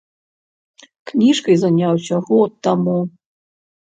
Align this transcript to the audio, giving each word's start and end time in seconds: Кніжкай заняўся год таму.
Кніжкай 1.09 1.55
заняўся 1.63 2.15
год 2.31 2.51
таму. 2.69 2.97